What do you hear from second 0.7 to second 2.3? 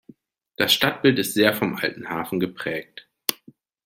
Stadtbild ist sehr vom alten